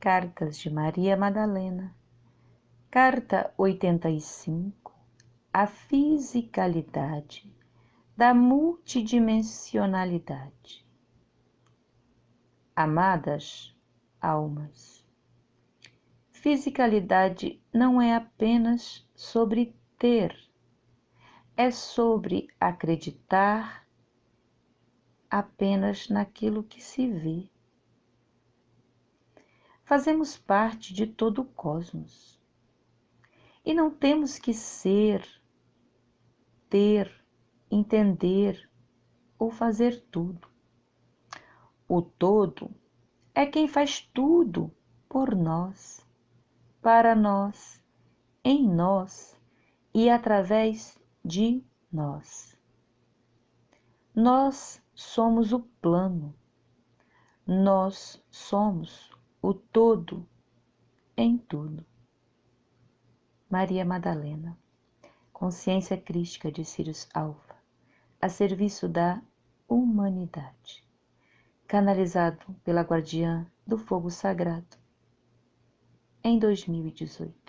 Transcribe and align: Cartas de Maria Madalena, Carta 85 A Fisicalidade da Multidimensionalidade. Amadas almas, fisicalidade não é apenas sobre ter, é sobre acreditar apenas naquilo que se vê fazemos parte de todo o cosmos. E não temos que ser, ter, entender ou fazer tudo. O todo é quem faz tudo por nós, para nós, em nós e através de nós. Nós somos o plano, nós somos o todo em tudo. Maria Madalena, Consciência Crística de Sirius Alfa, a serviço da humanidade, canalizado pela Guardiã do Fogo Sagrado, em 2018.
Cartas 0.00 0.58
de 0.58 0.70
Maria 0.70 1.16
Madalena, 1.16 1.92
Carta 2.88 3.52
85 3.58 4.94
A 5.52 5.66
Fisicalidade 5.66 7.52
da 8.16 8.32
Multidimensionalidade. 8.32 10.86
Amadas 12.76 13.76
almas, 14.20 15.04
fisicalidade 16.30 17.60
não 17.74 18.00
é 18.00 18.14
apenas 18.14 19.04
sobre 19.16 19.74
ter, 19.98 20.48
é 21.56 21.72
sobre 21.72 22.46
acreditar 22.60 23.84
apenas 25.28 26.08
naquilo 26.08 26.62
que 26.62 26.80
se 26.80 27.10
vê 27.10 27.50
fazemos 29.88 30.36
parte 30.36 30.92
de 30.92 31.06
todo 31.06 31.40
o 31.40 31.44
cosmos. 31.46 32.38
E 33.64 33.72
não 33.72 33.90
temos 33.90 34.38
que 34.38 34.52
ser, 34.52 35.26
ter, 36.68 37.10
entender 37.70 38.70
ou 39.38 39.50
fazer 39.50 40.02
tudo. 40.10 40.46
O 41.88 42.02
todo 42.02 42.70
é 43.34 43.46
quem 43.46 43.66
faz 43.66 44.02
tudo 44.12 44.70
por 45.08 45.34
nós, 45.34 46.06
para 46.82 47.14
nós, 47.14 47.82
em 48.44 48.68
nós 48.68 49.40
e 49.94 50.10
através 50.10 51.00
de 51.24 51.64
nós. 51.90 52.54
Nós 54.14 54.82
somos 54.94 55.54
o 55.54 55.60
plano, 55.80 56.34
nós 57.46 58.22
somos 58.30 59.17
o 59.40 59.54
todo 59.54 60.28
em 61.16 61.38
tudo. 61.38 61.84
Maria 63.48 63.84
Madalena, 63.84 64.58
Consciência 65.32 65.96
Crística 65.96 66.50
de 66.50 66.64
Sirius 66.64 67.08
Alfa, 67.14 67.56
a 68.20 68.28
serviço 68.28 68.88
da 68.88 69.22
humanidade, 69.68 70.84
canalizado 71.66 72.54
pela 72.64 72.82
Guardiã 72.82 73.46
do 73.66 73.78
Fogo 73.78 74.10
Sagrado, 74.10 74.76
em 76.22 76.38
2018. 76.38 77.47